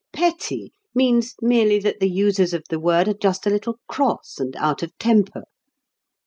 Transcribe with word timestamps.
"Petty" 0.11 0.73
means 0.95 1.35
merely 1.43 1.77
that 1.77 1.99
the 1.99 2.09
users 2.09 2.55
of 2.55 2.63
the 2.71 2.79
word 2.79 3.07
are 3.07 3.13
just 3.13 3.45
a 3.45 3.51
little 3.51 3.77
cross 3.87 4.37
and 4.39 4.55
out 4.55 4.81
of 4.81 4.97
temper. 4.97 5.43